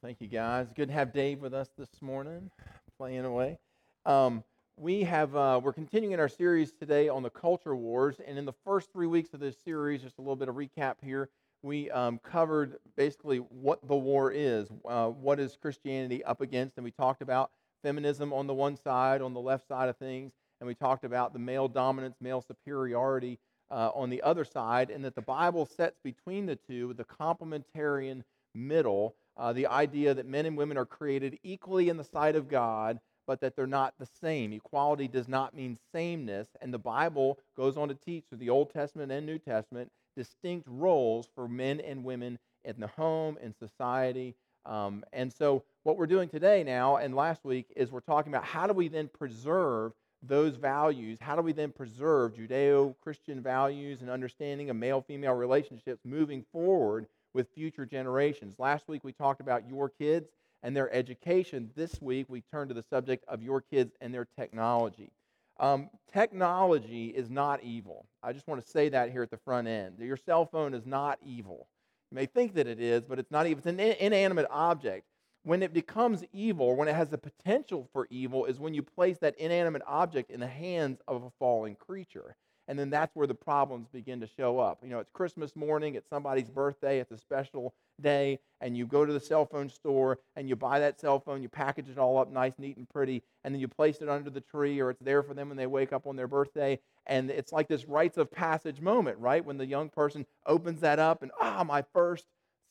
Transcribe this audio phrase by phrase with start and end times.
[0.00, 0.68] Thank you, guys.
[0.76, 2.52] Good to have Dave with us this morning,
[2.96, 3.58] playing away.
[4.06, 4.44] Um,
[4.76, 8.52] we have uh, we're continuing our series today on the culture wars, and in the
[8.64, 11.30] first three weeks of this series, just a little bit of recap here.
[11.62, 16.84] We um, covered basically what the war is, uh, what is Christianity up against, and
[16.84, 17.50] we talked about
[17.82, 20.30] feminism on the one side, on the left side of things,
[20.60, 23.40] and we talked about the male dominance, male superiority
[23.72, 28.22] uh, on the other side, and that the Bible sets between the two the complementarian
[28.54, 32.48] middle, uh, the idea that men and women are created equally in the sight of
[32.48, 34.52] God, but that they're not the same.
[34.52, 38.72] Equality does not mean sameness, and the Bible goes on to teach through the Old
[38.72, 44.34] Testament and New Testament distinct roles for men and women in the home, in society.
[44.66, 48.44] Um, and so, what we're doing today now and last week is we're talking about
[48.44, 51.18] how do we then preserve those values?
[51.20, 56.44] How do we then preserve Judeo Christian values and understanding of male female relationships moving
[56.52, 57.06] forward
[57.38, 58.56] with future generations?
[58.58, 60.28] Last week we talked about your kids
[60.64, 61.70] and their education.
[61.76, 65.12] This week we turn to the subject of your kids and their technology.
[65.60, 68.06] Um, technology is not evil.
[68.24, 70.00] I just want to say that here at the front end.
[70.00, 71.68] Your cell phone is not evil.
[72.10, 73.58] You may think that it is, but it's not evil.
[73.58, 75.06] It's an inanimate object
[75.44, 79.18] when it becomes evil, when it has the potential for evil, is when you place
[79.18, 82.34] that inanimate object in the hands of a fallen creature.
[82.68, 84.78] And then that's where the problems begin to show up.
[84.82, 89.04] You know, it's Christmas morning, it's somebody's birthday, it's a special day, and you go
[89.06, 92.18] to the cell phone store and you buy that cell phone, you package it all
[92.18, 95.02] up nice, neat, and pretty, and then you place it under the tree or it's
[95.02, 96.78] there for them when they wake up on their birthday.
[97.06, 99.44] And it's like this rites of passage moment, right?
[99.44, 102.26] When the young person opens that up and, ah, my first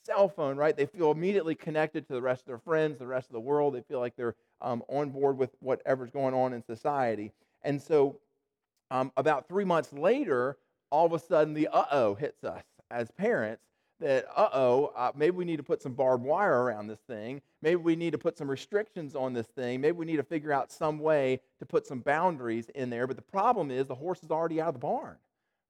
[0.05, 0.77] cell phone, right?
[0.77, 3.73] They feel immediately connected to the rest of their friends, the rest of the world.
[3.73, 7.33] They feel like they're um, on board with whatever's going on in society.
[7.63, 8.19] And so,
[8.91, 10.57] um, about three months later,
[10.91, 13.63] all of a sudden the uh oh hits us as parents
[13.99, 17.41] that uh oh, maybe we need to put some barbed wire around this thing.
[17.61, 19.81] Maybe we need to put some restrictions on this thing.
[19.81, 23.07] Maybe we need to figure out some way to put some boundaries in there.
[23.07, 25.17] But the problem is the horse is already out of the barn,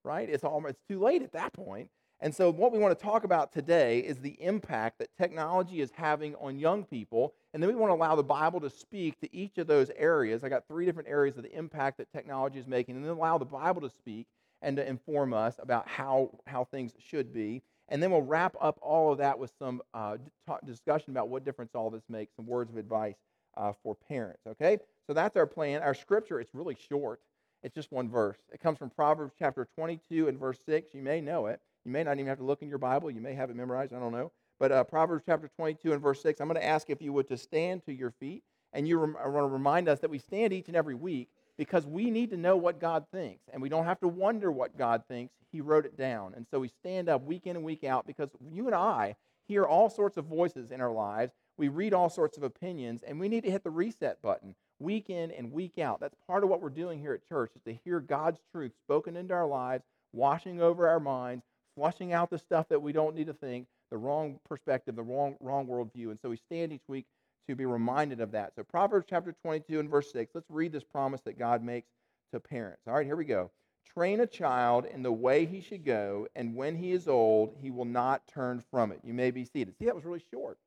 [0.04, 0.30] right?
[0.30, 1.90] It's almost it's too late at that point.
[2.20, 5.92] And so, what we want to talk about today is the impact that technology is
[5.92, 7.34] having on young people.
[7.54, 10.44] And then we want to allow the Bible to speak to each of those areas.
[10.44, 13.38] I got three different areas of the impact that technology is making, and then allow
[13.38, 14.26] the Bible to speak
[14.64, 17.62] and to inform us about how, how things should be.
[17.90, 20.18] And then we'll wrap up all of that with some uh,
[20.66, 23.16] discussion about what difference all this makes, some words of advice
[23.56, 24.42] uh, for parents.
[24.48, 24.80] Okay?
[25.06, 25.82] So that's our plan.
[25.82, 27.22] Our scripture, it's really short.
[27.64, 28.38] It's just one verse.
[28.52, 30.94] It comes from Proverbs chapter 22 and verse 6.
[30.94, 31.62] You may know it.
[31.88, 33.10] You may not even have to look in your Bible.
[33.10, 33.94] You may have it memorized.
[33.94, 34.34] I don't know.
[34.60, 37.30] But uh, Proverbs chapter 22 and verse 6, I'm going to ask if you would
[37.30, 38.44] to stand to your feet.
[38.74, 41.86] And you I want to remind us that we stand each and every week because
[41.86, 43.46] we need to know what God thinks.
[43.54, 45.34] And we don't have to wonder what God thinks.
[45.50, 46.34] He wrote it down.
[46.36, 49.16] And so we stand up week in and week out because you and I
[49.48, 51.32] hear all sorts of voices in our lives.
[51.58, 55.10] We read all sorts of opinions, and we need to hit the reset button week
[55.10, 56.02] in and week out.
[56.02, 59.16] That's part of what we're doing here at church is to hear God's truth spoken
[59.16, 61.46] into our lives, washing over our minds,
[61.78, 65.36] flushing out the stuff that we don't need to think, the wrong perspective, the wrong,
[65.40, 66.10] wrong worldview.
[66.10, 67.06] And so we stand each week
[67.48, 68.54] to be reminded of that.
[68.56, 71.88] So, Proverbs chapter 22 and verse 6, let's read this promise that God makes
[72.34, 72.82] to parents.
[72.88, 73.52] All right, here we go.
[73.94, 77.72] Train a child in the way he should go, and when he is old, he
[77.72, 79.00] will not turn from it.
[79.04, 79.76] You may be seated.
[79.80, 80.58] See, that was really short.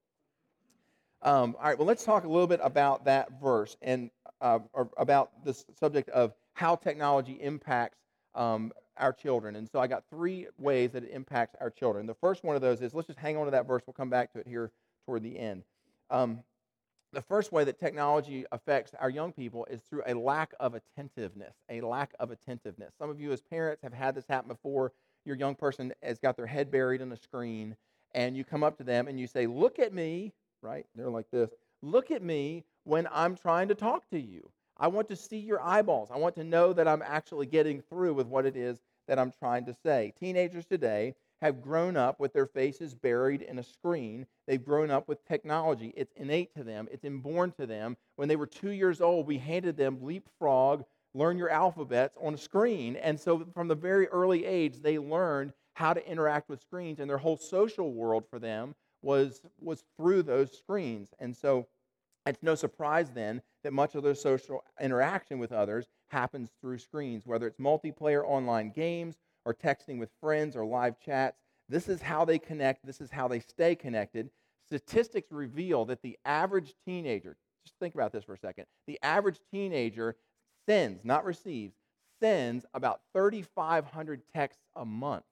[1.22, 4.10] Um, all right, well, let's talk a little bit about that verse and
[4.40, 4.60] uh,
[4.96, 7.98] about the subject of how technology impacts
[8.34, 9.56] um, our children.
[9.56, 12.06] And so I got three ways that it impacts our children.
[12.06, 13.82] The first one of those is let's just hang on to that verse.
[13.86, 14.70] We'll come back to it here
[15.06, 15.64] toward the end.
[16.10, 16.40] Um,
[17.12, 21.54] the first way that technology affects our young people is through a lack of attentiveness.
[21.68, 22.94] A lack of attentiveness.
[22.98, 24.92] Some of you, as parents, have had this happen before.
[25.24, 27.76] Your young person has got their head buried in a screen,
[28.14, 30.86] and you come up to them and you say, Look at me, right?
[30.94, 31.50] They're like this.
[31.82, 34.48] Look at me when I'm trying to talk to you.
[34.78, 36.10] I want to see your eyeballs.
[36.10, 38.78] I want to know that I'm actually getting through with what it is
[39.10, 40.12] that I'm trying to say.
[40.20, 44.24] Teenagers today have grown up with their faces buried in a screen.
[44.46, 45.92] They've grown up with technology.
[45.96, 47.96] It's innate to them, it's inborn to them.
[48.14, 52.38] When they were two years old, we handed them leapfrog, learn your alphabets on a
[52.38, 52.94] screen.
[52.94, 57.10] And so from the very early age, they learned how to interact with screens, and
[57.10, 61.08] their whole social world for them was, was through those screens.
[61.18, 61.66] And so
[62.26, 67.26] it's no surprise then that much of their social interaction with others happens through screens,
[67.26, 71.38] whether it's multiplayer online games or texting with friends or live chats.
[71.68, 74.30] This is how they connect, this is how they stay connected.
[74.66, 79.38] Statistics reveal that the average teenager, just think about this for a second, the average
[79.50, 80.16] teenager
[80.66, 81.74] sends, not receives,
[82.20, 85.24] sends about 3,500 texts a month.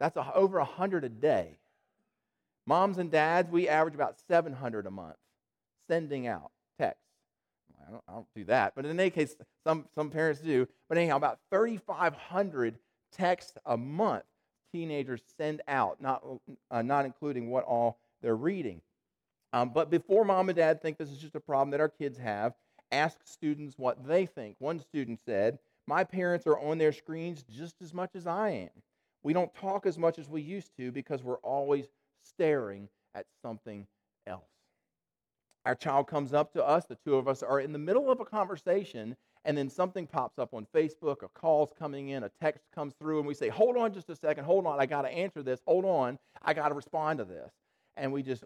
[0.00, 1.58] That's a, over 100 a day.
[2.66, 5.16] Moms and dads, we average about 700 a month
[5.88, 6.52] sending out.
[7.86, 9.34] I don't, I don't do that, but in any case,
[9.66, 10.66] some, some parents do.
[10.88, 12.78] But anyhow, about 3,500
[13.12, 14.24] texts a month
[14.72, 16.22] teenagers send out, not,
[16.70, 18.80] uh, not including what all they're reading.
[19.52, 22.18] Um, but before mom and dad think this is just a problem that our kids
[22.18, 22.52] have,
[22.92, 24.56] ask students what they think.
[24.58, 28.82] One student said, My parents are on their screens just as much as I am.
[29.22, 31.86] We don't talk as much as we used to because we're always
[32.22, 33.86] staring at something
[34.26, 34.57] else.
[35.68, 38.20] Our child comes up to us, the two of us are in the middle of
[38.20, 42.64] a conversation, and then something pops up on Facebook, a call's coming in, a text
[42.74, 45.10] comes through, and we say, Hold on just a second, hold on, I got to
[45.10, 47.52] answer this, hold on, I got to respond to this.
[47.98, 48.44] And we just,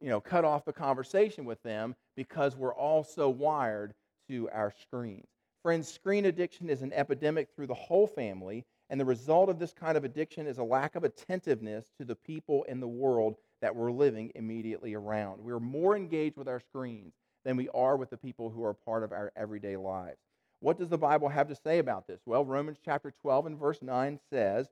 [0.00, 3.94] you know, cut off the conversation with them because we're all so wired
[4.28, 5.28] to our screens.
[5.62, 9.72] Friends, screen addiction is an epidemic through the whole family, and the result of this
[9.72, 13.74] kind of addiction is a lack of attentiveness to the people in the world that
[13.74, 15.42] we're living immediately around.
[15.42, 17.12] We're more engaged with our screens
[17.44, 20.18] than we are with the people who are part of our everyday lives.
[20.60, 22.20] What does the Bible have to say about this?
[22.26, 24.68] Well, Romans chapter 12 and verse 9 says,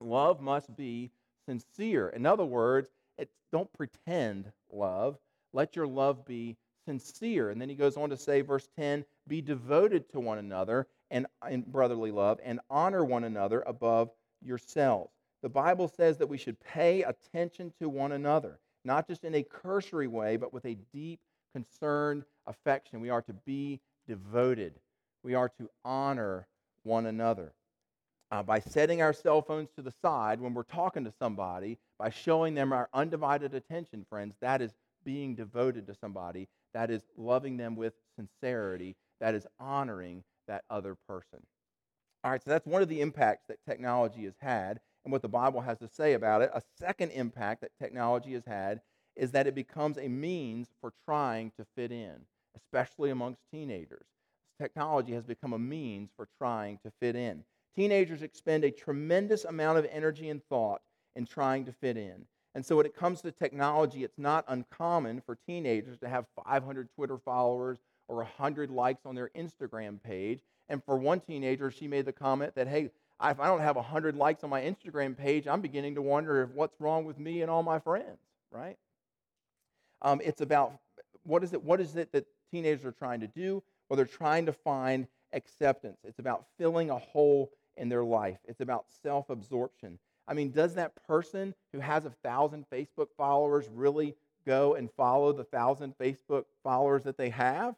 [0.00, 1.10] Love must be
[1.48, 2.08] sincere.
[2.10, 2.90] In other words,
[3.52, 5.16] don't pretend love.
[5.52, 6.56] Let your love be
[6.86, 7.50] sincere.
[7.50, 11.26] And then he goes on to say, verse 10 be devoted to one another and
[11.50, 14.10] in brotherly love and honor one another above
[14.42, 15.10] yourselves.
[15.46, 19.44] The Bible says that we should pay attention to one another, not just in a
[19.44, 21.20] cursory way, but with a deep,
[21.54, 23.00] concerned affection.
[23.00, 24.74] We are to be devoted,
[25.22, 26.48] we are to honor
[26.82, 27.52] one another.
[28.32, 32.10] Uh, by setting our cell phones to the side when we're talking to somebody, by
[32.10, 34.72] showing them our undivided attention, friends, that is
[35.04, 36.48] being devoted to somebody.
[36.74, 38.96] That is loving them with sincerity.
[39.20, 41.38] That is honoring that other person.
[42.24, 45.28] All right, so that's one of the impacts that technology has had and what the
[45.28, 46.50] Bible has to say about it.
[46.52, 48.80] A second impact that technology has had
[49.14, 52.16] is that it becomes a means for trying to fit in,
[52.56, 54.08] especially amongst teenagers.
[54.60, 57.44] Technology has become a means for trying to fit in.
[57.76, 60.80] Teenagers expend a tremendous amount of energy and thought
[61.14, 62.26] in trying to fit in.
[62.56, 66.88] And so, when it comes to technology, it's not uncommon for teenagers to have 500
[66.96, 70.40] Twitter followers or 100 likes on their Instagram page.
[70.68, 72.90] And for one teenager, she made the comment that, hey,
[73.22, 76.50] if I don't have 100 likes on my Instagram page, I'm beginning to wonder if
[76.50, 78.18] what's wrong with me and all my friends,
[78.50, 78.76] right?
[80.02, 80.78] Um, it's about
[81.22, 83.62] what is it, what is it that teenagers are trying to do?
[83.88, 85.98] Well, they're trying to find acceptance.
[86.04, 88.38] It's about filling a hole in their life.
[88.44, 89.98] It's about self absorption.
[90.28, 94.14] I mean, does that person who has a thousand Facebook followers really
[94.46, 97.74] go and follow the thousand Facebook followers that they have?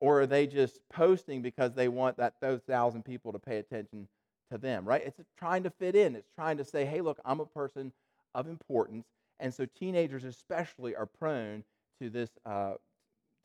[0.00, 4.08] Or are they just posting because they want that those thousand people to pay attention
[4.52, 5.02] to them, right?
[5.04, 6.14] It's trying to fit in.
[6.14, 7.92] It's trying to say, hey, look, I'm a person
[8.34, 9.06] of importance.
[9.40, 11.64] And so teenagers especially are prone
[12.00, 12.74] to this, uh,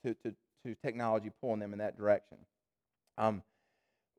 [0.04, 0.34] to, to,
[0.66, 2.38] to technology pulling them in that direction.
[3.18, 3.42] Um,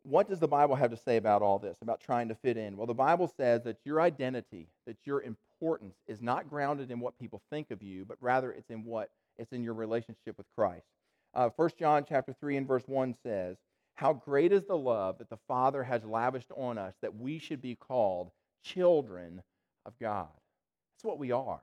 [0.03, 2.77] what does the Bible have to say about all this, about trying to fit in?
[2.77, 7.19] Well, the Bible says that your identity, that your importance is not grounded in what
[7.19, 10.87] people think of you, but rather it's in what it's in your relationship with Christ.
[11.35, 13.57] Uh, 1 John chapter 3 and verse 1 says,
[13.99, 17.61] How great is the love that the Father has lavished on us that we should
[17.61, 18.31] be called
[18.63, 19.43] children
[19.85, 20.29] of God.
[20.95, 21.61] That's what we are.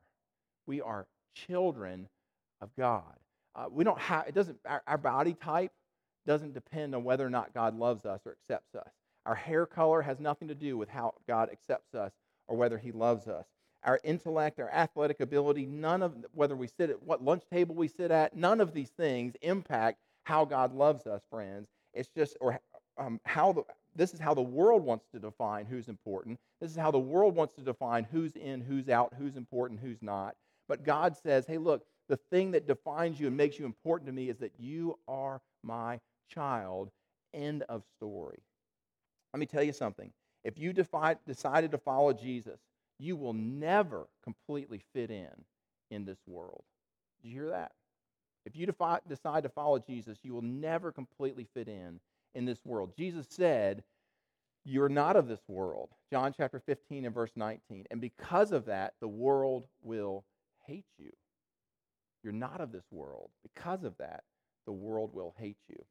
[0.68, 2.10] We are children
[2.60, 3.16] of God.
[3.56, 5.72] Uh, we don't have, it doesn't, our, our body type
[6.28, 8.92] doesn't depend on whether or not God loves us or accepts us.
[9.26, 12.12] Our hair color has nothing to do with how God accepts us
[12.50, 13.46] or whether he loves us
[13.86, 17.88] our intellect, our athletic ability, none of whether we sit at what lunch table we
[17.88, 21.70] sit at, none of these things impact how God loves us, friends.
[21.96, 22.60] It's just or
[22.98, 23.64] um, how the
[23.96, 26.38] this is how the world wants to define who's important.
[26.60, 30.02] This is how the world wants to define who's in, who's out, who's important, who's
[30.02, 30.36] not.
[30.68, 34.14] But God says, "Hey, look, the thing that defines you and makes you important to
[34.14, 36.00] me is that you are my
[36.30, 36.92] child."
[37.34, 38.40] End of story.
[39.34, 40.12] Let me tell you something.
[40.44, 42.60] If you defi- decided to follow Jesus,
[43.00, 45.32] you will never completely fit in
[45.92, 46.64] in this world.
[47.22, 47.72] Did you hear that?
[48.46, 52.00] If you defi- decide to follow Jesus, you will never completely fit in
[52.36, 52.94] in this world.
[52.98, 53.84] Jesus said,
[54.64, 55.90] You're not of this world.
[56.12, 57.86] John chapter 15 and verse 19.
[57.92, 60.24] And because of that, the world will
[60.66, 61.12] hate you.
[62.24, 63.30] You're not of this world.
[63.44, 64.24] Because of that,
[64.66, 65.84] the world will hate you.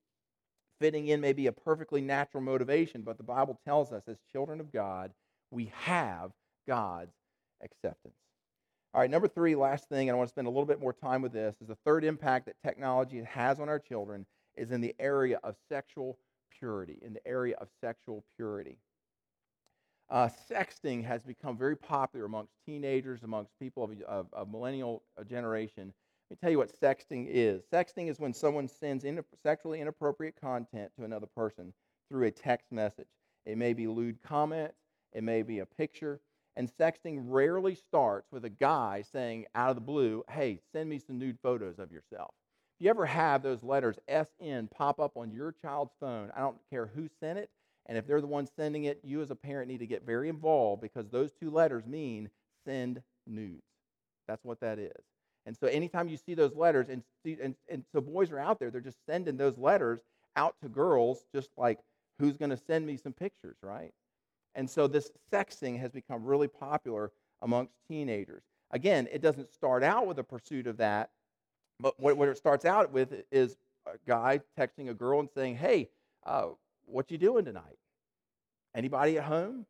[0.80, 4.61] Fitting in may be a perfectly natural motivation, but the Bible tells us as children
[4.61, 5.12] of God,
[5.50, 6.32] we have
[6.66, 7.14] God's
[7.62, 8.14] acceptance.
[8.94, 10.92] All right, number three, last thing, and I want to spend a little bit more
[10.92, 14.24] time with this, is the third impact that technology has on our children
[14.54, 16.16] is in the area of sexual
[16.56, 18.78] purity, in the area of sexual purity.
[20.10, 25.24] uh, sexting has become very popular amongst teenagers, amongst people of, of, of millennial uh,
[25.24, 25.92] generation.
[26.30, 27.62] Let me tell you what sexting is.
[27.72, 31.72] Sexting is when someone sends in, sexually inappropriate content to another person
[32.08, 33.08] through a text message.
[33.46, 34.76] It may be lewd comments,
[35.12, 36.20] it may be a picture,
[36.56, 40.99] and sexting rarely starts with a guy saying out of the blue, hey, send me
[40.99, 42.34] some nude photos of yourself.
[42.78, 46.58] If you ever have those letters SN pop up on your child's phone, I don't
[46.70, 47.50] care who sent it,
[47.87, 50.28] and if they're the ones sending it, you as a parent need to get very
[50.28, 52.30] involved because those two letters mean
[52.66, 53.62] send nudes.
[54.26, 55.04] That's what that is.
[55.46, 58.70] And so anytime you see those letters, and, and, and so boys are out there,
[58.70, 60.00] they're just sending those letters
[60.37, 61.78] out to girls, just like
[62.18, 63.92] who's going to send me some pictures, right?
[64.54, 68.42] And so this sexting has become really popular amongst teenagers.
[68.70, 71.11] Again, it doesn't start out with a pursuit of that,
[71.80, 73.56] but what, what it starts out with is
[73.87, 75.90] a guy texting a girl and saying, "Hey,
[76.25, 76.49] uh,
[76.87, 77.78] what you doing tonight?
[78.75, 79.66] Anybody at home?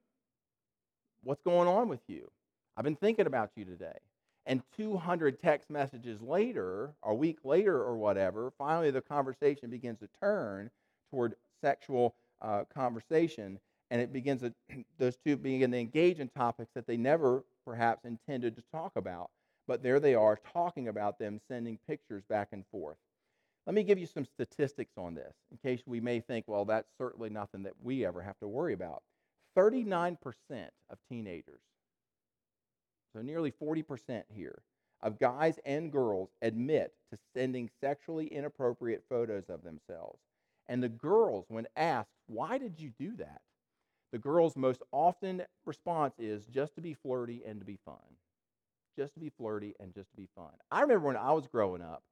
[1.22, 2.30] What's going on with you?
[2.76, 3.98] I've been thinking about you today."
[4.46, 10.08] And 200 text messages later, a week later or whatever, finally the conversation begins to
[10.20, 10.70] turn
[11.10, 13.58] toward sexual uh, conversation
[13.94, 14.52] and it begins to,
[14.98, 19.30] those two begin to engage in topics that they never perhaps intended to talk about.
[19.68, 22.96] But there they are talking about them, sending pictures back and forth.
[23.66, 26.90] Let me give you some statistics on this in case we may think, well, that's
[26.98, 29.04] certainly nothing that we ever have to worry about.
[29.56, 30.16] 39%
[30.90, 31.60] of teenagers,
[33.14, 34.60] so nearly 40% here,
[35.02, 40.18] of guys and girls admit to sending sexually inappropriate photos of themselves.
[40.66, 43.40] And the girls, when asked, why did you do that?
[44.14, 47.96] The girl's most often response is just to be flirty and to be fun.
[48.96, 50.52] Just to be flirty and just to be fun.
[50.70, 52.04] I remember when I was growing up,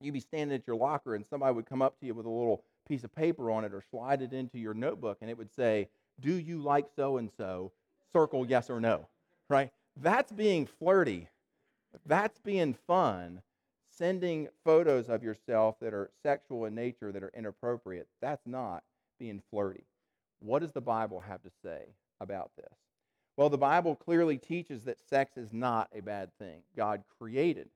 [0.00, 2.30] you'd be standing at your locker and somebody would come up to you with a
[2.30, 5.52] little piece of paper on it or slide it into your notebook and it would
[5.52, 5.88] say,
[6.20, 7.72] Do you like so and so?
[8.12, 9.08] Circle yes or no,
[9.48, 9.72] right?
[9.96, 11.26] That's being flirty.
[12.06, 13.42] That's being fun.
[13.90, 18.84] Sending photos of yourself that are sexual in nature, that are inappropriate, that's not
[19.18, 19.82] being flirty.
[20.44, 21.84] What does the Bible have to say
[22.20, 22.72] about this?
[23.36, 26.60] Well, the Bible clearly teaches that sex is not a bad thing.
[26.76, 27.68] God created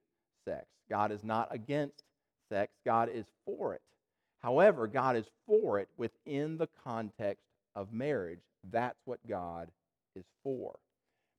[0.44, 0.66] sex.
[0.90, 2.04] God is not against
[2.50, 3.80] sex, God is for it.
[4.40, 7.44] However, God is for it within the context
[7.74, 8.40] of marriage.
[8.70, 9.70] That's what God
[10.14, 10.78] is for.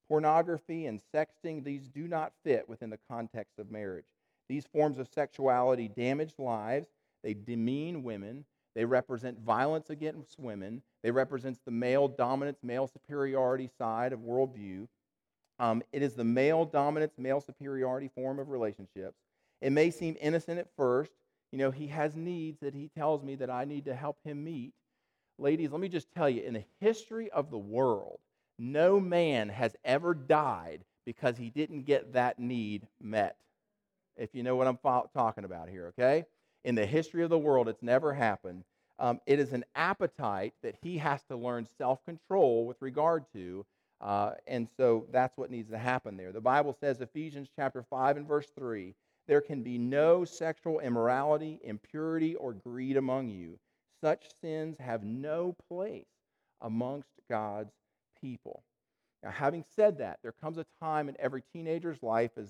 [0.07, 4.07] Pornography and sexting, these do not fit within the context of marriage.
[4.47, 6.87] These forms of sexuality damage lives,
[7.23, 8.45] they demean women,
[8.75, 10.81] they represent violence against women.
[11.03, 14.87] They represent the male dominance, male superiority side of worldview.
[15.59, 19.17] Um, it is the male dominance, male superiority form of relationships.
[19.61, 21.11] It may seem innocent at first.
[21.51, 24.43] You know, he has needs that he tells me that I need to help him
[24.43, 24.73] meet.
[25.37, 28.19] Ladies, let me just tell you in the history of the world,
[28.57, 33.37] no man has ever died because he didn't get that need met.
[34.15, 34.77] If you know what I'm
[35.13, 36.25] talking about here, okay?
[36.63, 37.67] In the history of the world.
[37.67, 38.63] It's never happened.
[38.99, 43.65] Um, it is an appetite that he has to learn self control with regard to.
[44.01, 46.31] Uh, and so that's what needs to happen there.
[46.31, 48.95] The Bible says, Ephesians chapter 5 and verse 3
[49.29, 53.59] there can be no sexual immorality, impurity, or greed among you.
[54.01, 56.07] Such sins have no place
[56.61, 57.73] amongst God's
[58.19, 58.63] people.
[59.21, 62.49] Now, having said that, there comes a time in every teenager's life as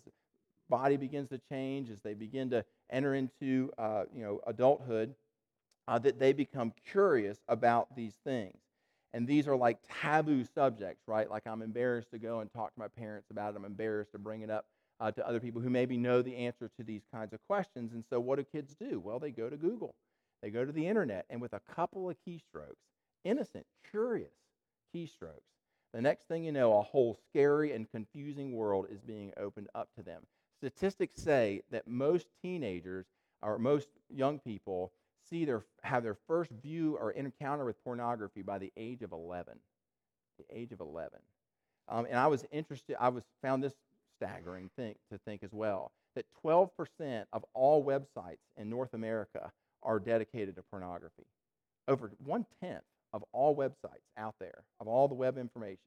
[0.69, 5.15] body begins to change, as they begin to enter into uh, you know, adulthood,
[5.88, 8.57] uh, that they become curious about these things.
[9.13, 11.29] And these are like taboo subjects, right?
[11.29, 13.57] Like I'm embarrassed to go and talk to my parents about it.
[13.57, 14.65] I'm embarrassed to bring it up
[14.99, 17.93] uh, to other people who maybe know the answer to these kinds of questions.
[17.93, 18.99] And so, what do kids do?
[18.99, 19.95] Well, they go to Google,
[20.43, 22.85] they go to the internet, and with a couple of keystrokes,
[23.23, 24.33] innocent, curious
[24.95, 25.49] keystrokes,
[25.93, 29.89] the next thing you know, a whole scary and confusing world is being opened up
[29.97, 30.21] to them
[30.60, 33.06] statistics say that most teenagers
[33.42, 34.92] or most young people
[35.30, 39.54] see their have their first view or encounter with pornography by the age of 11
[40.38, 41.20] the age of 11
[41.88, 43.74] um, and i was interested i was found this
[44.18, 49.51] staggering thing to think as well that 12% of all websites in north america
[49.84, 51.25] are dedicated to pornography.
[51.88, 55.80] Over one tenth of all websites out there of all the web information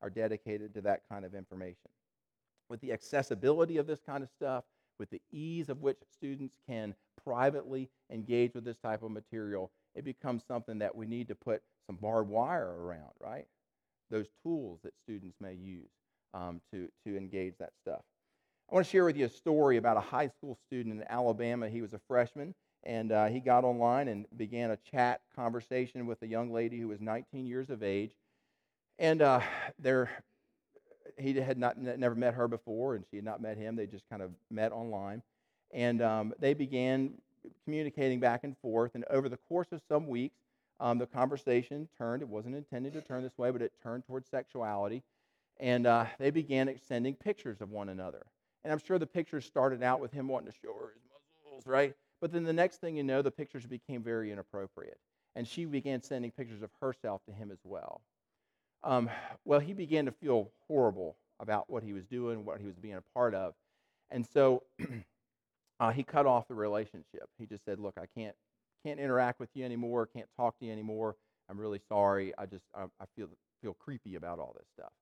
[0.00, 1.90] are dedicated to that kind of information
[2.70, 4.64] with the accessibility of this kind of stuff,
[4.98, 10.04] with the ease of which students can privately engage with this type of material, it
[10.04, 13.46] becomes something that we need to put some barbed wire around, right?
[14.10, 15.90] Those tools that students may use
[16.34, 18.02] um, to, to engage that stuff.
[18.70, 21.68] I want to share with you a story about a high school student in Alabama.
[21.68, 26.22] He was a freshman, and uh, he got online and began a chat conversation with
[26.22, 28.12] a young lady who was 19 years of age
[28.98, 29.40] And uh,
[31.18, 33.76] he had not never met her before, and she had not met him.
[33.76, 35.22] They just kind of met online,
[35.72, 37.14] and um, they began
[37.64, 38.92] communicating back and forth.
[38.94, 40.36] And over the course of some weeks,
[40.78, 42.22] um, the conversation turned.
[42.22, 45.02] It wasn't intended to turn this way, but it turned towards sexuality,
[45.58, 48.26] and uh, they began sending pictures of one another.
[48.64, 51.66] And I'm sure the pictures started out with him wanting to show her his muscles,
[51.66, 51.94] right?
[52.20, 54.98] But then the next thing you know, the pictures became very inappropriate.
[55.36, 58.02] And she began sending pictures of herself to him as well.
[58.82, 59.10] Um,
[59.44, 62.94] well, he began to feel horrible about what he was doing, what he was being
[62.94, 63.54] a part of.
[64.10, 64.62] And so
[65.80, 67.28] uh, he cut off the relationship.
[67.38, 68.34] He just said, Look, I can't,
[68.84, 71.16] can't interact with you anymore, can't talk to you anymore.
[71.48, 72.32] I'm really sorry.
[72.38, 73.28] I just I, I feel,
[73.62, 74.92] feel creepy about all this stuff.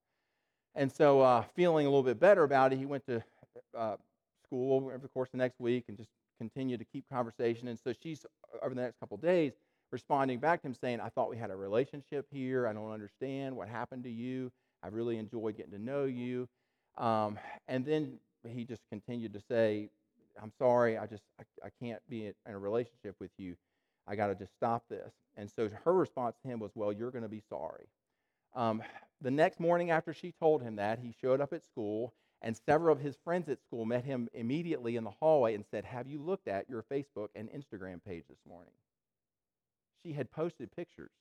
[0.75, 3.23] And so, uh, feeling a little bit better about it, he went to
[3.77, 3.95] uh,
[4.45, 6.09] school over the course of the next week and just
[6.39, 7.67] continued to keep conversation.
[7.67, 8.25] And so she's
[8.63, 9.53] over the next couple days
[9.91, 12.67] responding back to him saying, "I thought we had a relationship here.
[12.67, 14.51] I don't understand what happened to you.
[14.83, 16.47] I really enjoyed getting to know you."
[16.97, 19.89] Um, and then he just continued to say,
[20.41, 20.97] "I'm sorry.
[20.97, 23.55] I just I, I can't be in a relationship with you.
[24.07, 27.11] I got to just stop this." And so her response to him was, "Well, you're
[27.11, 27.87] going to be sorry."
[28.55, 28.81] Um,
[29.21, 32.95] the next morning after she told him that, he showed up at school and several
[32.95, 36.21] of his friends at school met him immediately in the hallway and said, Have you
[36.21, 38.71] looked at your Facebook and Instagram page this morning?
[40.03, 41.11] She had posted pictures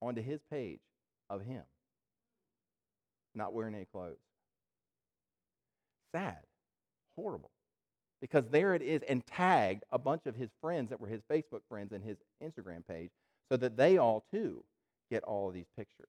[0.00, 0.80] onto his page
[1.28, 1.62] of him
[3.34, 4.16] not wearing any clothes.
[6.12, 6.38] Sad,
[7.16, 7.50] horrible.
[8.20, 11.62] Because there it is, and tagged a bunch of his friends that were his Facebook
[11.68, 13.10] friends and his Instagram page
[13.50, 14.62] so that they all too
[15.10, 16.08] get all of these pictures.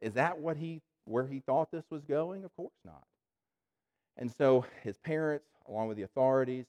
[0.00, 2.44] Is that what he where he thought this was going?
[2.44, 3.04] Of course not.
[4.18, 6.66] And so his parents, along with the authorities,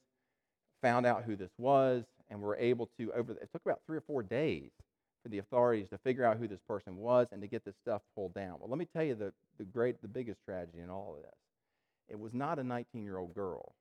[0.82, 3.82] found out who this was and we were able to, over the, it took about
[3.86, 4.72] three or four days
[5.24, 8.02] for the authorities to figure out who this person was and to get this stuff
[8.16, 8.56] pulled down.
[8.60, 11.36] Well, let me tell you the, the great, the biggest tragedy in all of this.
[12.10, 13.74] It was not a 19 year old girl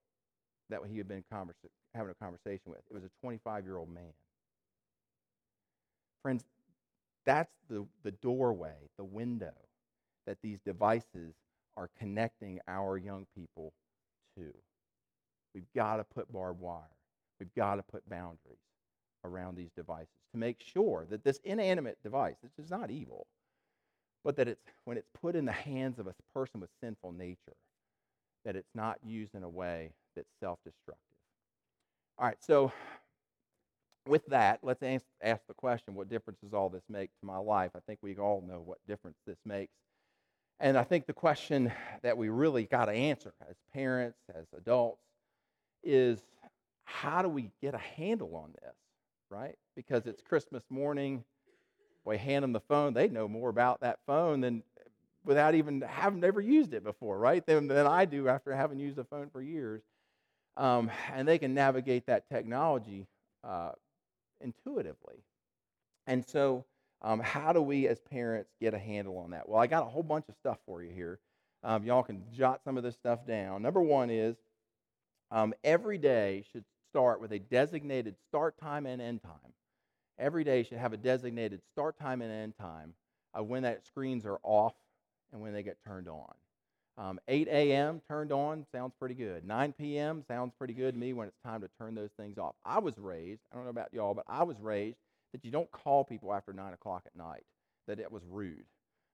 [0.71, 4.13] that he had been having a conversation with, it was a 25 year old man.
[6.23, 6.45] Friends,
[7.25, 9.52] that's the, the doorway, the window
[10.26, 11.34] that these devices
[11.76, 13.73] are connecting our young people
[14.37, 14.52] to.
[15.54, 16.98] We've got to put barbed wire.
[17.38, 18.58] We've got to put boundaries
[19.24, 23.26] around these devices to make sure that this inanimate device, this is not evil,
[24.24, 27.56] but that it's when it's put in the hands of a person with sinful nature,
[28.44, 31.02] that it's not used in a way that's self-destructive.
[32.18, 32.72] All right, so
[34.06, 37.36] with that, let's ask, ask the question, what difference does all this make to my
[37.36, 37.70] life?
[37.76, 39.72] I think we all know what difference this makes
[40.60, 41.72] and I think the question
[42.02, 45.02] that we really got to answer as parents, as adults,
[45.84, 46.20] is
[46.88, 48.74] how do we get a handle on this,
[49.30, 49.54] right?
[49.76, 51.22] Because it's Christmas morning.
[52.04, 52.94] We hand them the phone.
[52.94, 54.62] They know more about that phone than
[55.24, 57.44] without even having ever used it before, right?
[57.44, 59.82] Than, than I do after having used a phone for years.
[60.56, 63.06] Um, and they can navigate that technology
[63.44, 63.72] uh,
[64.40, 65.22] intuitively.
[66.06, 66.64] And so
[67.02, 69.46] um, how do we as parents get a handle on that?
[69.46, 71.20] Well, I got a whole bunch of stuff for you here.
[71.62, 73.60] Um, y'all can jot some of this stuff down.
[73.60, 74.36] Number one is
[75.30, 79.52] um, every day should start with a designated start time and end time.
[80.18, 82.94] Every day should have a designated start time and end time
[83.34, 84.74] of when that screens are off
[85.32, 86.34] and when they get turned on.
[86.96, 88.02] Um, 8 a.m.
[88.08, 89.44] turned on sounds pretty good.
[89.44, 90.24] 9 p.m.
[90.26, 92.56] sounds pretty good to me when it's time to turn those things off.
[92.64, 94.98] I was raised, I don't know about y'all, but I was raised
[95.32, 97.44] that you don't call people after 9 o'clock at night,
[97.86, 98.64] that it was rude,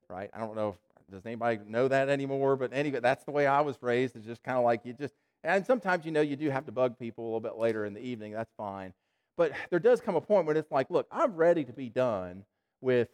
[0.08, 0.30] right?
[0.32, 0.76] I don't know if,
[1.10, 4.16] does anybody know that anymore, but anyway, that's the way I was raised.
[4.16, 6.72] It's just kind of like you just, and sometimes, you know, you do have to
[6.72, 8.33] bug people a little bit later in the evening.
[8.33, 8.92] That's fine.
[9.37, 12.44] But there does come a point when it's like, look, I'm ready to be done
[12.80, 13.09] with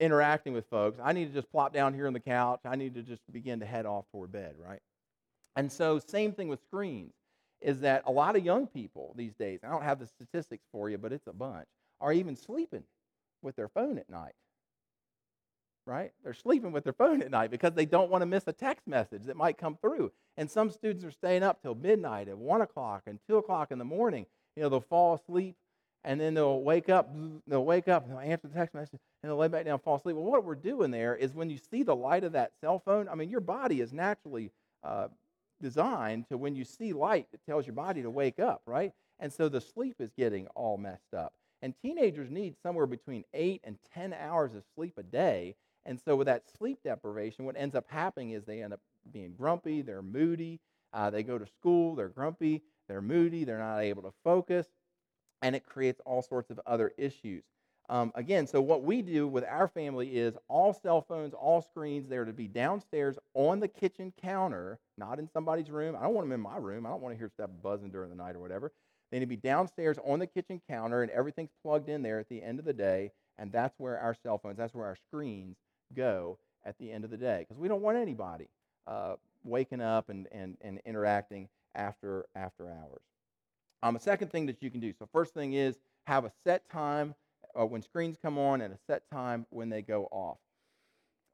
[0.00, 0.98] interacting with folks.
[1.02, 2.60] I need to just plop down here on the couch.
[2.64, 4.80] I need to just begin to head off toward bed, right?
[5.56, 7.12] And so, same thing with screens
[7.60, 10.90] is that a lot of young people these days, I don't have the statistics for
[10.90, 11.68] you, but it's a bunch,
[12.00, 12.84] are even sleeping
[13.42, 14.34] with their phone at night.
[15.86, 16.12] Right?
[16.22, 18.86] They're sleeping with their phone at night because they don't want to miss a text
[18.86, 20.12] message that might come through.
[20.36, 23.78] And some students are staying up till midnight at 1 o'clock and 2 o'clock in
[23.78, 24.24] the morning.
[24.56, 25.56] You know, they'll fall asleep
[26.02, 27.14] and then they'll wake up,
[27.46, 29.82] they'll wake up and they'll answer the text message and they'll lay back down and
[29.82, 30.16] fall asleep.
[30.16, 33.08] Well, what we're doing there is when you see the light of that cell phone,
[33.08, 35.08] I mean, your body is naturally uh,
[35.60, 38.92] designed to when you see light, it tells your body to wake up, right?
[39.20, 41.32] And so the sleep is getting all messed up.
[41.62, 45.54] And teenagers need somewhere between eight and 10 hours of sleep a day.
[45.86, 48.80] And so with that sleep deprivation, what ends up happening is they end up
[49.12, 50.60] being grumpy, they're moody,
[50.92, 54.66] uh, they go to school, they're grumpy, they're moody, they're not able to focus,
[55.42, 57.44] and it creates all sorts of other issues.
[57.90, 62.08] Um, again, so what we do with our family is all cell phones, all screens,
[62.08, 65.94] they're to be downstairs on the kitchen counter, not in somebody's room.
[65.94, 66.86] I don't want them in my room.
[66.86, 68.72] I don't want to hear stuff buzzing during the night or whatever.
[69.10, 72.28] They need to be downstairs on the kitchen counter, and everything's plugged in there at
[72.30, 73.12] the end of the day.
[73.36, 75.56] And that's where our cell phones, that's where our screens
[75.94, 78.48] go at the end of the day, because we don't want anybody
[78.86, 83.02] uh, waking up and, and, and interacting after after hours.
[83.82, 84.92] Um, a second thing that you can do.
[84.98, 87.14] So first thing is have a set time
[87.58, 90.38] uh, when screens come on and a set time when they go off.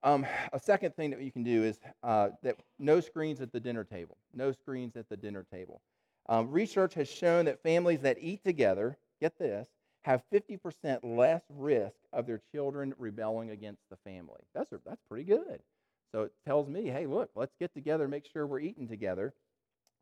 [0.02, 3.60] Um, a second thing that you can do is uh, that no screens at the
[3.60, 4.16] dinner table.
[4.34, 5.80] No screens at the dinner table.
[6.28, 9.68] Um, research has shown that families that eat together, get this,
[10.02, 14.40] have 50% less risk of their children rebelling against the family.
[14.54, 15.60] That's, that's pretty good.
[16.12, 19.32] So it tells me, hey, look, let's get together, make sure we're eating together.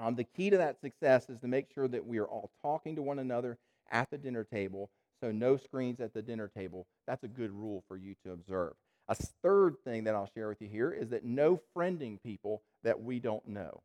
[0.00, 2.96] Um, the key to that success is to make sure that we are all talking
[2.96, 3.58] to one another
[3.90, 4.90] at the dinner table.
[5.22, 6.86] So no screens at the dinner table.
[7.06, 8.74] That's a good rule for you to observe.
[9.08, 13.02] A third thing that I'll share with you here is that no friending people that
[13.02, 13.80] we don't know.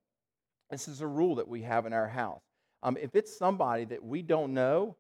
[0.70, 2.42] This is a rule that we have in our house.
[2.84, 4.98] Um, if it's somebody that we don't know,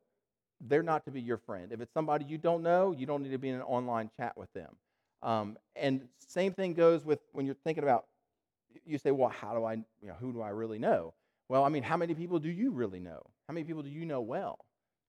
[0.67, 1.71] they're not to be your friend.
[1.71, 4.37] If it's somebody you don't know, you don't need to be in an online chat
[4.37, 4.75] with them.
[5.21, 8.05] Um, and same thing goes with when you're thinking about,
[8.85, 11.13] you say, well, how do I, you know, who do I really know?
[11.49, 13.21] Well, I mean, how many people do you really know?
[13.47, 14.59] How many people do you know well?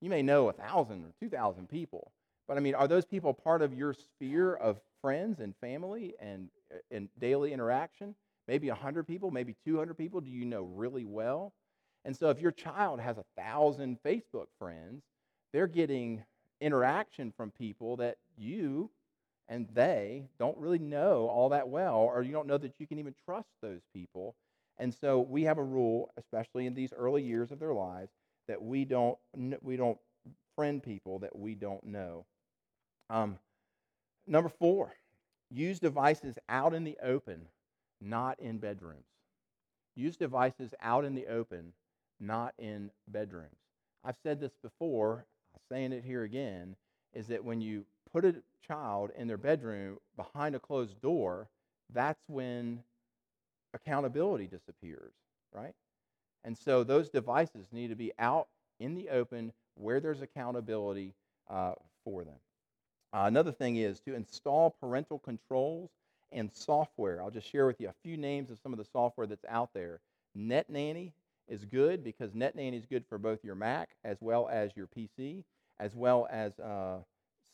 [0.01, 2.13] You may know a thousand or two thousand people,
[2.47, 6.49] but I mean, are those people part of your sphere of friends and family and,
[6.91, 8.15] and daily interaction?
[8.47, 11.55] Maybe hundred people, maybe 200 people do you know really well?
[12.05, 15.03] And so if your child has a thousand Facebook friends,
[15.55, 16.25] they're getting
[16.61, 18.91] interaction from people that you
[19.49, 22.99] and they don't really know all that well, or you don't know that you can
[22.99, 24.35] even trust those people.
[24.79, 28.11] And so we have a rule, especially in these early years of their lives,
[28.49, 29.17] that we don't
[29.63, 29.99] we don't
[30.57, 32.25] friend people that we don't know.
[33.09, 33.39] Um,
[34.27, 34.93] number four,
[35.53, 37.43] use devices out in the open,
[38.01, 39.05] not in bedrooms.
[39.95, 41.73] Use devices out in the open,
[42.19, 43.55] not in bedrooms.
[44.05, 45.27] I've said this before,
[45.71, 46.77] saying it here again,
[47.13, 48.35] is that when you put a
[48.67, 51.49] child in their bedroom behind a closed door,
[51.93, 52.83] that's when
[53.75, 55.13] accountability disappears,
[55.53, 55.75] right?
[56.45, 58.49] And so those devices need to be out
[58.81, 61.15] in the open where there's accountability
[61.51, 61.73] uh,
[62.05, 62.37] for them.
[63.13, 65.91] Uh, another thing is to install parental controls
[66.33, 67.23] and software.
[67.23, 69.71] I'll just share with you a few names of some of the software that's out
[69.73, 70.01] there.
[70.35, 71.13] Net Nanny
[71.49, 74.89] is good because Net Nanny is good for both your Mac as well as your
[74.89, 75.45] PC,
[75.81, 76.99] as well as uh,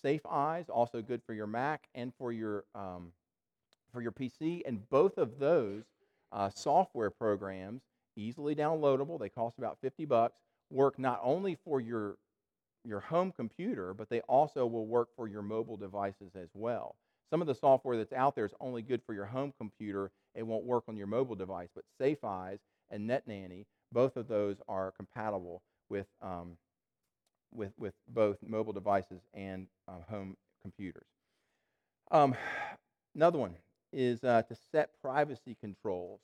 [0.03, 3.13] Safe Eyes, also good for your Mac and for your um,
[3.93, 4.63] for your PC.
[4.67, 5.85] And both of those
[6.33, 7.83] uh, software programs,
[8.17, 10.39] easily downloadable, they cost about 50 bucks,
[10.71, 12.17] work not only for your
[12.85, 16.97] your home computer, but they also will work for your mobile devices as well.
[17.29, 20.11] Some of the software that's out there is only good for your home computer.
[20.35, 22.59] It won't work on your mobile device, but Safe Eyes
[22.91, 26.57] and Net Nanny, both of those are compatible with um,
[27.53, 31.07] with, with both mobile devices and um, home computers.
[32.11, 32.35] Um,
[33.15, 33.55] another one
[33.93, 36.21] is uh, to set privacy controls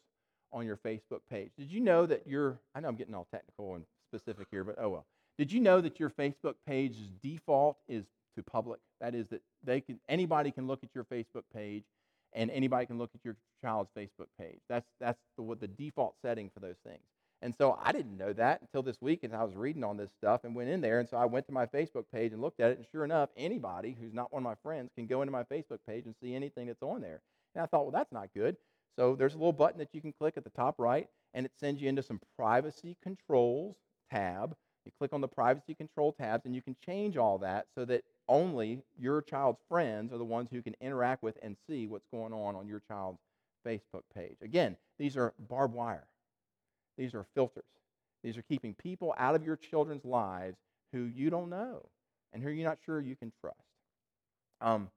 [0.52, 1.50] on your Facebook page.
[1.58, 4.76] Did you know that your, I know I'm getting all technical and specific here, but
[4.78, 5.06] oh well.
[5.38, 8.04] Did you know that your Facebook page's default is
[8.36, 8.80] to public?
[9.00, 11.84] That is that they can anybody can look at your Facebook page
[12.32, 14.60] and anybody can look at your child's Facebook page.
[14.68, 17.02] That's that's the, what the default setting for those things.
[17.46, 20.10] And so I didn't know that until this week as I was reading on this
[20.18, 20.98] stuff and went in there.
[20.98, 22.78] And so I went to my Facebook page and looked at it.
[22.78, 25.78] And sure enough, anybody who's not one of my friends can go into my Facebook
[25.88, 27.20] page and see anything that's on there.
[27.54, 28.56] And I thought, well, that's not good.
[28.98, 31.52] So there's a little button that you can click at the top right, and it
[31.56, 33.76] sends you into some privacy controls
[34.10, 34.56] tab.
[34.84, 38.02] You click on the privacy control tabs, and you can change all that so that
[38.28, 42.32] only your child's friends are the ones who can interact with and see what's going
[42.32, 43.20] on on your child's
[43.64, 44.38] Facebook page.
[44.42, 46.08] Again, these are barbed wire.
[46.96, 47.64] These are filters.
[48.22, 50.56] These are keeping people out of your children's lives
[50.92, 51.88] who you don't know
[52.32, 53.56] and who you're not sure you can trust.
[54.60, 54.88] Um,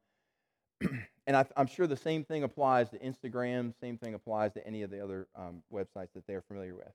[1.28, 4.84] and I, am sure the same thing applies to Instagram, same thing applies to any
[4.84, 6.92] of the other um, websites that they're familiar with.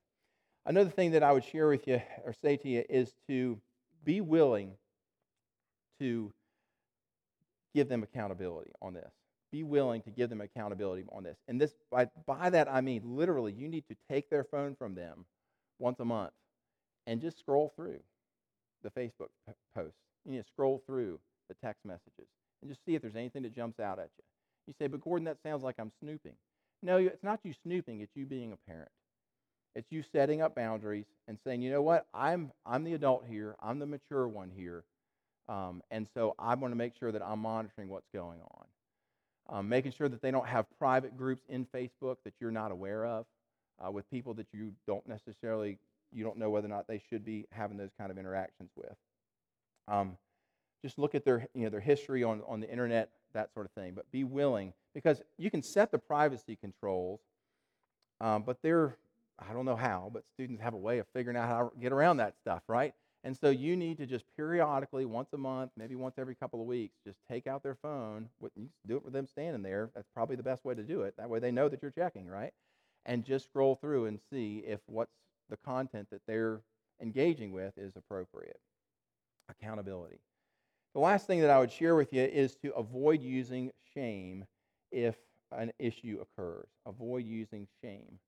[0.65, 3.59] Another thing that I would share with you or say to you is to
[4.03, 4.71] be willing
[5.99, 6.31] to
[7.73, 9.11] give them accountability on this
[9.55, 11.37] be willing to give them accountability on this.
[11.47, 14.95] And this by, by that I mean literally you need to take their phone from
[14.95, 15.25] them
[15.79, 16.33] once a month
[17.07, 17.99] and just scroll through
[18.83, 19.29] the Facebook
[19.73, 19.97] posts.
[20.25, 22.27] You need to scroll through the text messages
[22.61, 24.23] and just see if there's anything that jumps out at you.
[24.67, 26.33] You say, but Gordon, that sounds like I'm snooping.
[26.83, 28.91] No, it's not you snooping, it's you being a parent.
[29.73, 33.55] It's you setting up boundaries and saying, you know what, I'm, I'm the adult here,
[33.61, 34.83] I'm the mature one here.
[35.47, 38.65] Um, and so I want to make sure that I'm monitoring what's going on.
[39.47, 43.05] Um, making sure that they don't have private groups in Facebook that you're not aware
[43.05, 43.25] of
[43.85, 45.77] uh, with people that you don't necessarily,
[46.11, 48.95] you don't know whether or not they should be having those kind of interactions with.
[49.87, 50.17] Um,
[50.83, 53.71] just look at their, you know, their history on, on the internet, that sort of
[53.73, 53.93] thing.
[53.95, 57.19] But be willing, because you can set the privacy controls,
[58.21, 58.97] um, but they're,
[59.37, 61.91] I don't know how, but students have a way of figuring out how to get
[61.91, 62.93] around that stuff, right?
[63.25, 66.67] And so you need to just periodically, once a month, maybe once every couple of
[66.67, 68.29] weeks, just take out their phone.
[68.55, 69.89] You do it with them standing there.
[69.95, 71.15] That's probably the best way to do it.
[71.17, 72.53] That way they know that you're checking, right?
[73.03, 75.15] And just scroll through and see if what's
[75.49, 76.61] the content that they're
[77.01, 78.59] engaging with is appropriate.
[79.49, 80.19] Accountability.
[80.93, 84.45] The last thing that I would share with you is to avoid using shame
[84.91, 85.15] if
[85.51, 86.67] an issue occurs.
[86.85, 88.19] Avoid using shame.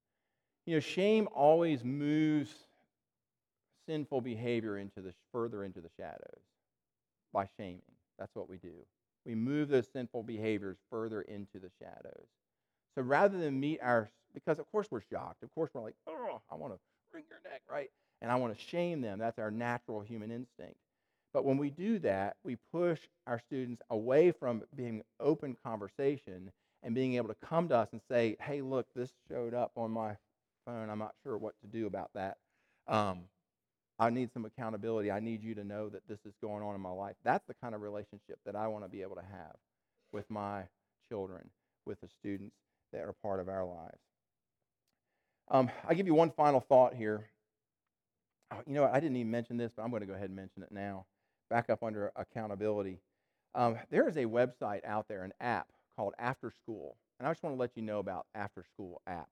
[0.66, 2.67] You know, shame always moves
[3.88, 6.42] sinful behavior into the further into the shadows
[7.34, 7.82] by shaming.
[8.20, 8.74] That's what we do.
[9.26, 12.28] We move those sinful behaviors further into the shadows.
[12.96, 15.44] So rather than meet our, because of course we're shocked.
[15.44, 16.80] Of course we're like, oh, I want to
[17.14, 17.90] wring your neck, right?
[18.22, 19.20] And I want to shame them.
[19.20, 20.78] That's our natural human instinct.
[21.34, 26.52] But when we do that, we push our students away from being open conversation
[26.84, 29.92] and being able to come to us and say, hey, look, this showed up on
[29.92, 30.16] my
[30.66, 30.90] phone.
[30.90, 32.38] I'm not sure what to do about that.
[32.88, 33.24] Um,
[34.00, 35.12] I need some accountability.
[35.12, 37.16] I need you to know that this is going on in my life.
[37.24, 39.56] That's the kind of relationship that I want to be able to have
[40.12, 40.64] with my
[41.10, 41.50] children,
[41.86, 42.56] with the students
[42.94, 43.98] that are part of our lives.
[45.50, 47.28] Um, I give you one final thought here.
[48.52, 50.36] Oh, you know, I didn't even mention this, but I'm going to go ahead and
[50.36, 51.06] mention it now.
[51.50, 53.00] Back up under accountability.
[53.56, 57.44] Um, there is a website out there, an app called After School, and I just
[57.44, 59.30] want to let you know about After School app.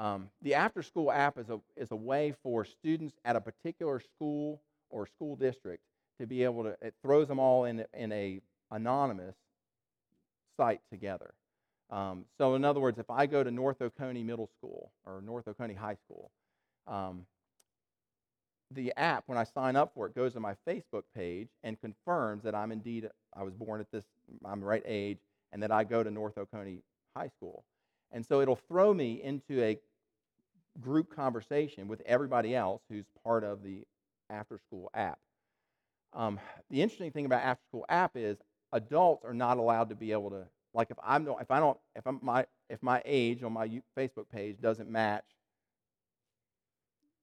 [0.00, 4.00] Um, the after school app is a, is a way for students at a particular
[4.00, 5.82] school or school district
[6.18, 9.36] to be able to, it throws them all in, in a anonymous
[10.56, 11.34] site together.
[11.90, 15.46] Um, so in other words, if I go to North Oconee Middle School or North
[15.46, 16.30] Oconee High School,
[16.86, 17.26] um,
[18.70, 22.44] the app, when I sign up for it, goes to my Facebook page and confirms
[22.44, 24.04] that I'm indeed, I was born at this,
[24.46, 25.18] I'm the right age,
[25.52, 26.78] and that I go to North Oconee
[27.14, 27.64] High School.
[28.12, 29.78] And so it'll throw me into a
[30.80, 33.84] group conversation with everybody else who's part of the
[34.28, 35.18] after school app.
[36.12, 36.38] Um,
[36.70, 38.38] the interesting thing about after school app is
[38.72, 41.78] adults are not allowed to be able to like if I'm not if I don't
[41.96, 45.24] if I'm my if my age on my Facebook page doesn't match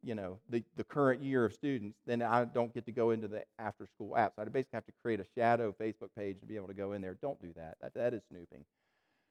[0.03, 3.27] you know the, the current year of students, then I don't get to go into
[3.27, 4.33] the after school app.
[4.35, 6.93] So I basically have to create a shadow Facebook page to be able to go
[6.93, 7.17] in there.
[7.21, 7.75] Don't do that.
[7.81, 8.63] That, that is snooping.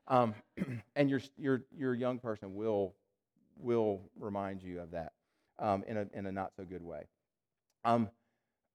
[0.09, 0.35] Um,
[0.97, 2.95] and your, your, your young person will,
[3.59, 5.13] will remind you of that
[5.59, 7.07] um, in, a, in a not so good way.
[7.85, 8.09] Um,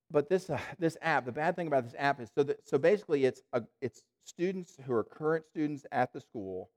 [0.10, 2.78] but this, uh, this app, the bad thing about this app is so, that, so
[2.78, 6.70] basically it's, a, it's students who are current students at the school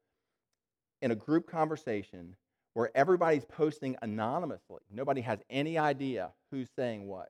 [1.02, 2.36] in a group conversation
[2.74, 4.80] where everybody's posting anonymously.
[4.90, 7.28] Nobody has any idea who's saying what.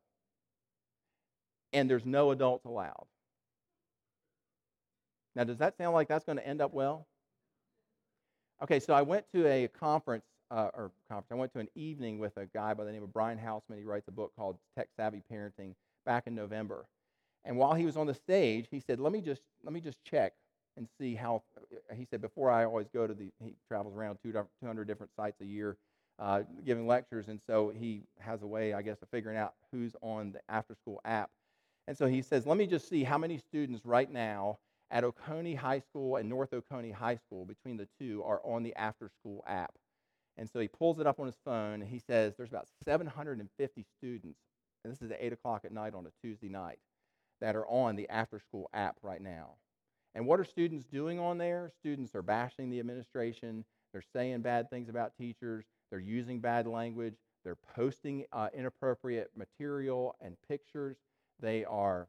[1.72, 3.06] And there's no adults allowed.
[5.36, 7.06] Now, does that sound like that's going to end up well?
[8.62, 12.18] Okay, so I went to a conference, uh, or conference, I went to an evening
[12.18, 13.78] with a guy by the name of Brian Housman.
[13.78, 15.74] He writes a book called Tech Savvy Parenting
[16.06, 16.86] back in November.
[17.44, 20.02] And while he was on the stage, he said, let me just, let me just
[20.04, 20.32] check
[20.76, 21.42] and see how,
[21.94, 25.44] he said, before I always go to the, he travels around 200 different sites a
[25.44, 25.76] year
[26.18, 27.28] uh, giving lectures.
[27.28, 30.74] And so he has a way, I guess, of figuring out who's on the after
[30.74, 31.30] school app.
[31.86, 34.58] And so he says, let me just see how many students right now
[34.90, 38.74] at Oconee High School and North Oconee High School, between the two, are on the
[38.76, 39.74] after school app.
[40.36, 43.84] And so he pulls it up on his phone and he says there's about 750
[43.98, 44.40] students,
[44.82, 46.78] and this is at 8 o'clock at night on a Tuesday night,
[47.40, 49.54] that are on the after school app right now.
[50.14, 51.70] And what are students doing on there?
[51.80, 57.14] Students are bashing the administration, they're saying bad things about teachers, they're using bad language,
[57.44, 60.96] they're posting uh, inappropriate material and pictures,
[61.40, 62.08] they are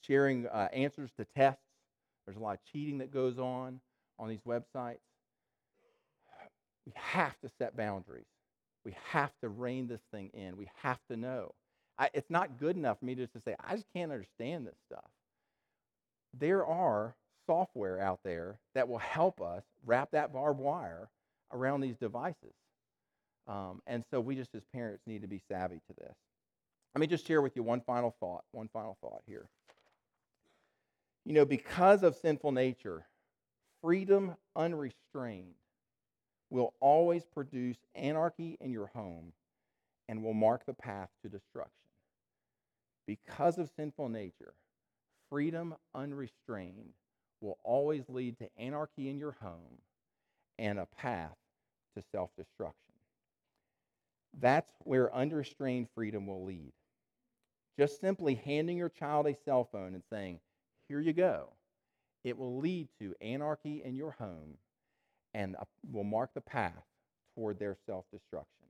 [0.00, 1.62] sharing uh, answers to tests.
[2.26, 3.80] There's a lot of cheating that goes on
[4.18, 4.98] on these websites.
[6.86, 8.26] We have to set boundaries.
[8.84, 10.56] We have to rein this thing in.
[10.56, 11.54] We have to know.
[11.98, 14.76] I, it's not good enough for me just to say, I just can't understand this
[14.90, 15.08] stuff.
[16.38, 17.14] There are
[17.46, 21.08] software out there that will help us wrap that barbed wire
[21.52, 22.54] around these devices.
[23.46, 26.14] Um, and so we just as parents need to be savvy to this.
[26.94, 29.48] Let me just share with you one final thought, one final thought here.
[31.24, 33.06] You know, because of sinful nature,
[33.82, 35.54] freedom unrestrained
[36.52, 39.32] will always produce anarchy in your home
[40.08, 41.72] and will mark the path to destruction.
[43.06, 44.52] Because of sinful nature,
[45.30, 46.92] freedom unrestrained
[47.40, 49.78] will always lead to anarchy in your home
[50.58, 51.36] and a path
[51.96, 52.76] to self destruction.
[54.38, 56.72] That's where unrestrained freedom will lead.
[57.78, 60.38] Just simply handing your child a cell phone and saying,
[60.86, 61.48] Here you go,
[62.24, 64.58] it will lead to anarchy in your home
[65.34, 66.84] and uh, will mark the path
[67.34, 68.66] toward their self destruction.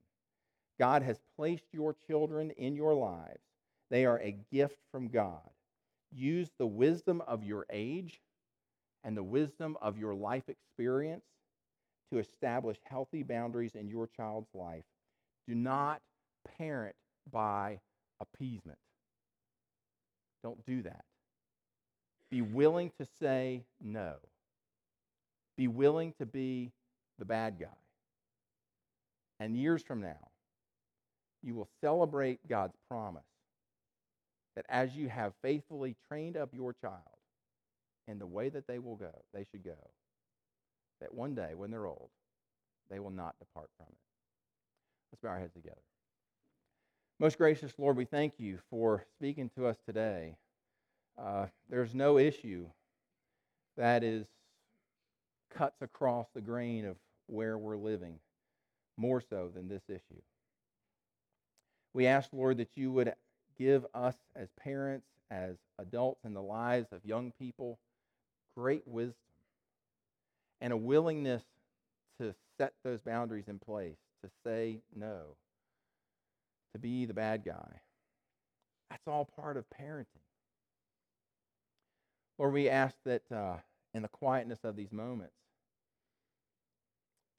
[0.79, 3.43] God has placed your children in your lives,
[3.91, 5.49] they are a gift from God.
[6.15, 8.21] Use the wisdom of your age
[9.05, 11.25] and the wisdom of your life experience
[12.13, 14.85] to establish healthy boundaries in your child's life.
[15.49, 16.03] Do not
[16.59, 16.95] parent
[17.31, 17.81] by
[18.21, 18.79] appeasement.
[20.43, 21.05] Don't do that.
[22.31, 24.15] Be willing to say no.
[25.57, 26.73] Be willing to be
[27.19, 27.67] the bad guy.
[29.41, 30.29] And years from now,
[31.43, 33.23] you will celebrate God's promise
[34.55, 37.01] that as you have faithfully trained up your child
[38.07, 39.91] in the way that they will go, they should go,
[41.01, 42.11] that one day when they're old,
[42.91, 43.99] they will not depart from it.
[45.11, 45.77] Let's bow our heads together.
[47.19, 50.37] Most gracious Lord, we thank you for speaking to us today.
[51.21, 52.67] Uh, there's no issue
[53.77, 54.27] that is
[55.55, 58.19] cuts across the grain of where we're living
[58.97, 60.21] more so than this issue.
[61.95, 63.13] We ask, Lord, that you would
[63.59, 67.79] give us as parents, as adults in the lives of young people,
[68.57, 69.17] great wisdom
[70.63, 71.43] and a willingness
[72.21, 75.37] to set those boundaries in place, to say no,
[76.73, 77.81] to be the bad guy.
[78.89, 80.07] That's all part of parenting.
[82.39, 83.57] Lord, we ask that uh,
[83.93, 85.35] in the quietness of these moments,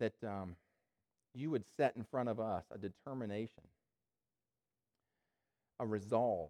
[0.03, 0.57] that um,
[1.33, 3.63] you would set in front of us a determination,
[5.79, 6.49] a resolve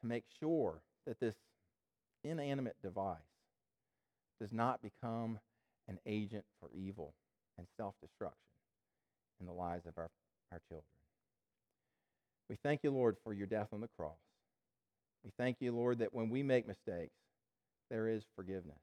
[0.00, 1.36] to make sure that this
[2.24, 3.18] inanimate device
[4.40, 5.38] does not become
[5.88, 7.14] an agent for evil
[7.56, 8.38] and self destruction
[9.40, 10.10] in the lives of our,
[10.50, 10.84] our children.
[12.50, 14.18] We thank you, Lord, for your death on the cross.
[15.24, 17.14] We thank you, Lord, that when we make mistakes,
[17.90, 18.80] there is forgiveness.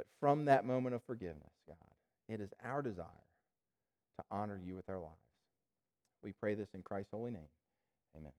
[0.00, 1.76] But from that moment of forgiveness, God,
[2.26, 3.04] it is our desire
[4.18, 5.12] to honor you with our lives.
[6.24, 7.50] We pray this in Christ's holy name.
[8.16, 8.32] Amen.